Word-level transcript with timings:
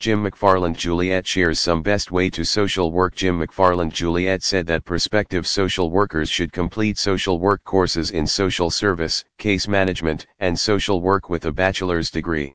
Jim 0.00 0.24
McFarland 0.24 0.78
Joliet 0.78 1.26
shares 1.26 1.60
some 1.60 1.82
best 1.82 2.10
way 2.10 2.30
to 2.30 2.42
social 2.42 2.90
work. 2.90 3.14
Jim 3.14 3.38
McFarland 3.38 3.92
Joliet 3.92 4.42
said 4.42 4.66
that 4.66 4.86
prospective 4.86 5.46
social 5.46 5.90
workers 5.90 6.30
should 6.30 6.54
complete 6.54 6.96
social 6.96 7.38
work 7.38 7.62
courses 7.64 8.10
in 8.10 8.26
social 8.26 8.70
service, 8.70 9.26
case 9.36 9.68
management, 9.68 10.26
and 10.38 10.58
social 10.58 11.02
work 11.02 11.28
with 11.28 11.44
a 11.44 11.52
bachelor's 11.52 12.10
degree. 12.10 12.54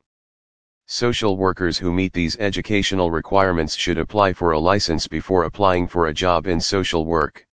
Social 0.86 1.36
workers 1.36 1.78
who 1.78 1.92
meet 1.92 2.12
these 2.12 2.36
educational 2.38 3.12
requirements 3.12 3.76
should 3.76 3.98
apply 3.98 4.32
for 4.32 4.50
a 4.50 4.58
license 4.58 5.06
before 5.06 5.44
applying 5.44 5.86
for 5.86 6.08
a 6.08 6.12
job 6.12 6.48
in 6.48 6.60
social 6.60 7.06
work. 7.06 7.46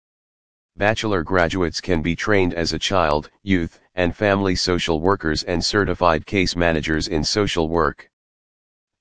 Bachelor 0.78 1.22
graduates 1.22 1.82
can 1.82 2.02
be 2.02 2.16
trained 2.16 2.54
as 2.54 2.72
a 2.72 2.80
child, 2.80 3.30
youth, 3.44 3.78
and 3.96 4.16
family 4.16 4.56
social 4.56 5.02
workers 5.02 5.44
and 5.44 5.62
certified 5.62 6.26
case 6.26 6.56
managers 6.56 7.10
in 7.10 7.26
social 7.26 7.68
work. 7.68 8.10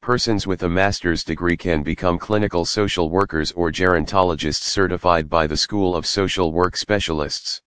Persons 0.02 0.46
with 0.46 0.62
a 0.62 0.68
master's 0.68 1.22
degree 1.22 1.58
can 1.58 1.82
become 1.82 2.18
clinical 2.18 2.64
social 2.64 3.10
workers 3.10 3.52
or 3.52 3.70
gerontologists 3.70 4.62
certified 4.62 5.28
by 5.28 5.46
the 5.46 5.58
School 5.58 5.94
of 5.94 6.06
Social 6.06 6.52
Work 6.52 6.74
Specialists. 6.74 7.60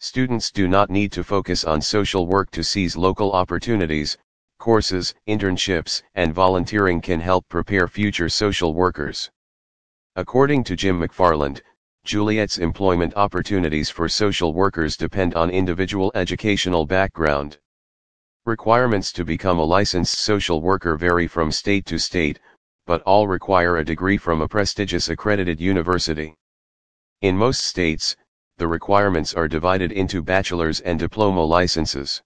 Students 0.00 0.50
do 0.50 0.66
not 0.66 0.90
need 0.90 1.12
to 1.12 1.22
focus 1.22 1.62
on 1.62 1.80
social 1.80 2.26
work 2.26 2.50
to 2.50 2.64
seize 2.64 2.96
local 2.96 3.30
opportunities, 3.30 4.18
courses, 4.58 5.14
internships, 5.28 6.02
and 6.16 6.34
volunteering 6.34 7.00
can 7.00 7.20
help 7.20 7.48
prepare 7.48 7.86
future 7.86 8.28
social 8.28 8.74
workers. 8.74 9.30
According 10.16 10.64
to 10.64 10.74
Jim 10.74 11.00
McFarland, 11.00 11.60
Joliet's 12.04 12.58
employment 12.58 13.14
opportunities 13.14 13.88
for 13.88 14.08
social 14.08 14.52
workers 14.52 14.96
depend 14.96 15.36
on 15.36 15.50
individual 15.50 16.10
educational 16.16 16.84
background. 16.84 17.58
Requirements 18.46 19.10
to 19.12 19.24
become 19.24 19.58
a 19.58 19.64
licensed 19.64 20.18
social 20.18 20.60
worker 20.60 20.98
vary 20.98 21.26
from 21.26 21.50
state 21.50 21.86
to 21.86 21.96
state, 21.96 22.38
but 22.84 23.00
all 23.02 23.26
require 23.26 23.78
a 23.78 23.84
degree 23.84 24.18
from 24.18 24.42
a 24.42 24.48
prestigious 24.48 25.08
accredited 25.08 25.58
university. 25.58 26.34
In 27.22 27.38
most 27.38 27.62
states, 27.62 28.14
the 28.58 28.68
requirements 28.68 29.32
are 29.32 29.48
divided 29.48 29.92
into 29.92 30.20
bachelor's 30.20 30.80
and 30.80 30.98
diploma 30.98 31.42
licenses. 31.42 32.22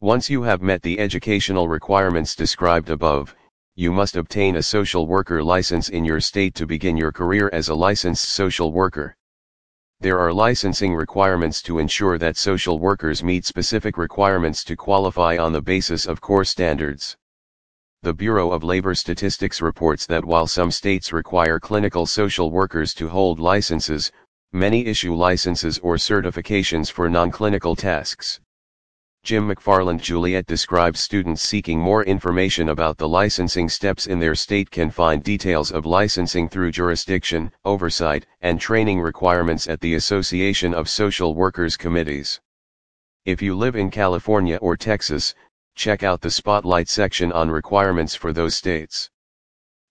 Once 0.00 0.30
you 0.30 0.40
have 0.40 0.62
met 0.62 0.80
the 0.80 0.98
educational 0.98 1.68
requirements 1.68 2.34
described 2.34 2.88
above, 2.88 3.36
you 3.74 3.92
must 3.92 4.16
obtain 4.16 4.56
a 4.56 4.62
social 4.62 5.06
worker 5.06 5.44
license 5.44 5.90
in 5.90 6.02
your 6.02 6.18
state 6.18 6.54
to 6.54 6.64
begin 6.64 6.96
your 6.96 7.12
career 7.12 7.50
as 7.52 7.68
a 7.68 7.74
licensed 7.74 8.30
social 8.30 8.72
worker. 8.72 9.14
There 10.00 10.18
are 10.18 10.30
licensing 10.30 10.94
requirements 10.94 11.62
to 11.62 11.78
ensure 11.78 12.18
that 12.18 12.36
social 12.36 12.78
workers 12.78 13.24
meet 13.24 13.46
specific 13.46 13.96
requirements 13.96 14.62
to 14.64 14.76
qualify 14.76 15.38
on 15.38 15.52
the 15.52 15.62
basis 15.62 16.04
of 16.04 16.20
core 16.20 16.44
standards. 16.44 17.16
The 18.02 18.12
Bureau 18.12 18.52
of 18.52 18.62
Labor 18.62 18.94
Statistics 18.94 19.62
reports 19.62 20.04
that 20.06 20.24
while 20.24 20.46
some 20.46 20.70
states 20.70 21.14
require 21.14 21.58
clinical 21.58 22.04
social 22.04 22.50
workers 22.50 22.92
to 22.94 23.08
hold 23.08 23.40
licenses, 23.40 24.12
many 24.52 24.84
issue 24.84 25.14
licenses 25.14 25.78
or 25.78 25.96
certifications 25.96 26.90
for 26.90 27.08
non-clinical 27.08 27.74
tasks. 27.74 28.38
Jim 29.26 29.52
McFarland 29.52 30.00
Joliet 30.00 30.46
describes 30.46 31.00
students 31.00 31.42
seeking 31.42 31.80
more 31.80 32.04
information 32.04 32.68
about 32.68 32.96
the 32.96 33.08
licensing 33.08 33.68
steps 33.68 34.06
in 34.06 34.20
their 34.20 34.36
state 34.36 34.70
can 34.70 34.88
find 34.88 35.20
details 35.24 35.72
of 35.72 35.84
licensing 35.84 36.48
through 36.48 36.70
jurisdiction, 36.70 37.50
oversight, 37.64 38.24
and 38.42 38.60
training 38.60 39.00
requirements 39.00 39.66
at 39.66 39.80
the 39.80 39.94
Association 39.94 40.72
of 40.72 40.88
Social 40.88 41.34
Workers 41.34 41.76
Committees. 41.76 42.40
If 43.24 43.42
you 43.42 43.56
live 43.56 43.74
in 43.74 43.90
California 43.90 44.58
or 44.58 44.76
Texas, 44.76 45.34
check 45.74 46.04
out 46.04 46.20
the 46.20 46.30
Spotlight 46.30 46.88
section 46.88 47.32
on 47.32 47.50
requirements 47.50 48.14
for 48.14 48.32
those 48.32 48.54
states. 48.54 49.10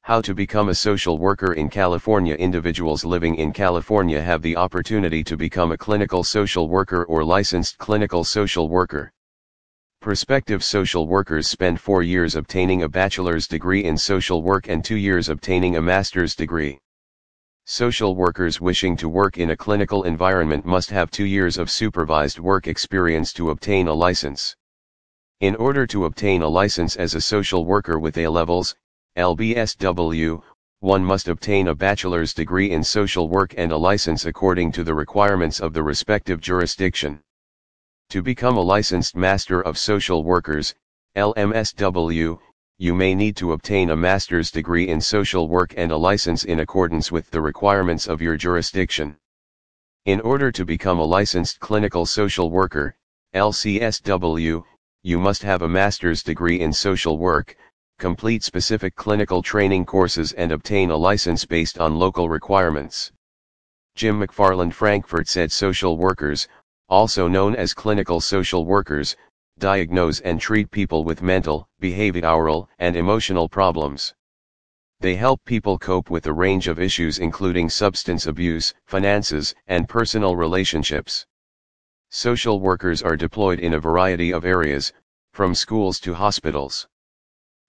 How 0.04 0.22
to 0.22 0.34
become 0.34 0.70
a 0.70 0.76
social 0.76 1.18
worker 1.18 1.56
in 1.56 1.68
California 1.68 2.36
Individuals 2.36 3.04
living 3.04 3.36
in 3.36 3.52
California 3.52 4.22
have 4.22 4.42
the 4.42 4.56
opportunity 4.56 5.26
to 5.26 5.36
become 5.36 5.74
a 5.74 5.78
clinical 5.78 6.24
social 6.24 6.70
worker 6.70 7.04
or 7.04 7.26
licensed 7.26 7.78
clinical 7.80 8.24
social 8.24 8.70
worker. 8.70 9.12
Prospective 10.06 10.64
social 10.64 11.08
workers 11.08 11.48
spend 11.48 11.82
four 11.82 12.04
years 12.04 12.36
obtaining 12.36 12.84
a 12.84 12.88
bachelor's 12.88 13.48
degree 13.48 13.86
in 13.86 13.98
social 13.98 14.44
work 14.44 14.70
and 14.70 14.86
two 14.86 14.98
years 14.98 15.30
obtaining 15.30 15.78
a 15.78 15.82
master's 15.82 16.36
degree. 16.36 16.78
Social 17.66 18.16
workers 18.16 18.62
wishing 18.62 18.96
to 18.98 19.10
work 19.10 19.40
in 19.40 19.50
a 19.50 19.58
clinical 19.58 20.04
environment 20.04 20.64
must 20.64 20.92
have 20.92 21.10
two 21.10 21.26
years 21.26 21.58
of 21.58 21.72
supervised 21.72 22.38
work 22.38 22.68
experience 22.68 23.34
to 23.34 23.50
obtain 23.50 23.88
a 23.88 23.94
license. 23.96 24.56
In 25.40 25.56
order 25.56 25.88
to 25.88 26.06
obtain 26.06 26.44
a 26.44 26.48
license 26.48 26.96
as 26.96 27.16
a 27.16 27.20
social 27.20 27.66
worker 27.66 27.98
with 27.98 28.16
A 28.20 28.28
levels, 28.28 28.76
LBSW, 29.18 30.40
one 30.82 31.04
must 31.04 31.28
obtain 31.28 31.70
a 31.70 31.74
bachelor's 31.74 32.32
degree 32.32 32.70
in 32.70 32.84
social 32.84 33.28
work 33.28 33.56
and 33.58 33.72
a 33.72 33.78
license 33.78 34.28
according 34.28 34.72
to 34.74 34.84
the 34.84 34.94
requirements 34.94 35.60
of 35.60 35.74
the 35.74 35.82
respective 35.82 36.40
jurisdiction. 36.40 37.22
To 38.10 38.22
become 38.22 38.56
a 38.56 38.62
licensed 38.62 39.16
Master 39.16 39.62
of 39.62 39.78
Social 39.78 40.24
Workers, 40.24 40.74
LMSW, 41.18 42.40
you 42.78 42.94
may 42.94 43.16
need 43.16 43.36
to 43.38 43.52
obtain 43.52 43.90
a 43.90 43.96
master's 43.96 44.52
degree 44.52 44.88
in 44.88 45.02
social 45.02 45.48
work 45.48 45.74
and 45.76 45.92
a 45.92 45.98
license 45.98 46.44
in 46.44 46.60
accordance 46.60 47.12
with 47.12 47.30
the 47.32 47.42
requirements 47.42 48.08
of 48.08 48.22
your 48.22 48.38
jurisdiction. 48.38 49.18
In 50.06 50.22
order 50.22 50.52
to 50.52 50.66
become 50.66 51.00
a 51.00 51.04
licensed 51.04 51.60
clinical 51.60 52.06
social 52.06 52.52
worker, 52.52 52.96
LCSW, 53.34 54.64
you 55.04 55.20
must 55.20 55.44
have 55.44 55.62
a 55.62 55.70
master's 55.70 56.22
degree 56.22 56.62
in 56.62 56.72
social 56.72 57.18
work, 57.18 57.58
complete 57.98 58.44
specific 58.44 58.96
clinical 58.96 59.42
training 59.42 59.86
courses 59.86 60.32
and 60.34 60.52
obtain 60.52 60.90
a 60.90 60.96
license 60.98 61.44
based 61.44 61.80
on 61.80 62.00
local 62.00 62.30
requirements. 62.30 63.12
Jim 63.96 64.20
McFarland 64.20 64.74
Frankfurt 64.74 65.28
said 65.28 65.52
social 65.52 65.98
workers, 65.98 66.48
also 66.90 67.28
known 67.28 67.56
as 67.56 67.74
clinical 67.74 68.22
social 68.22 68.66
workers, 68.66 69.16
diagnose 69.58 70.20
and 70.20 70.40
treat 70.40 70.70
people 70.70 71.04
with 71.04 71.22
mental, 71.22 71.68
behavioral, 71.82 72.68
and 72.78 72.96
emotional 72.96 73.50
problems. 73.50 74.14
They 75.00 75.16
help 75.16 75.44
people 75.46 75.78
cope 75.78 76.10
with 76.10 76.26
a 76.26 76.34
range 76.34 76.68
of 76.68 76.80
issues 76.80 77.20
including 77.20 77.70
substance 77.70 78.28
abuse, 78.28 78.74
finances, 78.86 79.56
and 79.68 79.90
personal 79.90 80.36
relationships. 80.36 81.26
Social 82.10 82.60
workers 82.60 83.02
are 83.02 83.18
deployed 83.18 83.60
in 83.60 83.74
a 83.74 83.80
variety 83.80 84.32
of 84.32 84.46
areas, 84.46 84.94
from 85.34 85.56
schools 85.56 86.00
to 86.00 86.14
hospitals. 86.14 86.88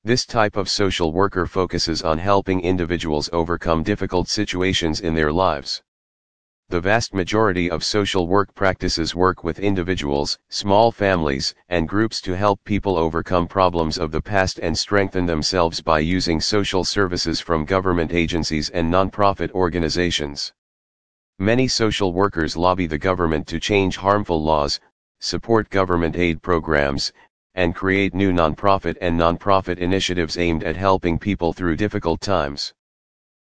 This 0.05 0.25
type 0.25 0.57
of 0.57 0.71
social 0.71 1.13
worker 1.13 1.47
focuses 1.47 2.03
on 2.03 2.19
helping 2.19 2.61
individuals 2.61 3.29
overcome 3.33 3.83
difficult 3.83 4.29
situations 4.29 5.01
in 5.01 5.15
their 5.15 5.33
lives. 5.33 5.83
The 6.69 6.81
vast 6.81 7.15
majority 7.15 7.71
of 7.71 7.85
social 7.85 8.27
work 8.27 8.53
practices 8.53 9.15
work 9.15 9.45
with 9.45 9.61
individuals, 9.61 10.37
small 10.49 10.91
families, 10.91 11.55
and 11.69 11.89
groups 11.89 12.21
to 12.23 12.37
help 12.37 12.59
people 12.65 12.97
overcome 12.97 13.47
problems 13.47 13.99
of 13.99 14.11
the 14.11 14.21
past 14.21 14.59
and 14.59 14.77
strengthen 14.77 15.27
themselves 15.27 15.81
by 15.81 16.01
using 16.01 16.41
social 16.41 16.83
services 16.83 17.41
from 17.41 17.67
government 17.67 18.13
agencies 18.13 18.69
and 18.71 18.93
nonprofit 18.93 19.53
organizations. 19.53 20.53
Many 21.39 21.69
social 21.69 22.13
workers 22.13 22.57
lobby 22.57 22.89
the 22.89 22.99
government 22.99 23.47
to 23.47 23.61
change 23.61 23.97
harmful 23.99 24.43
laws, 24.43 24.81
support 25.21 25.71
government 25.71 26.17
aid 26.17 26.43
programs, 26.43 27.13
and 27.55 27.77
create 27.77 28.13
new 28.13 28.33
nonprofit 28.33 28.97
and 29.01 29.17
nonprofit 29.17 29.79
initiatives 29.79 30.37
aimed 30.37 30.65
at 30.65 30.75
helping 30.75 31.17
people 31.17 31.53
through 31.53 31.77
difficult 31.77 32.21
times. 32.21 32.75